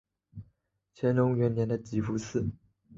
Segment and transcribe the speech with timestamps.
[0.95, 2.49] 乾隆元年的集福祠。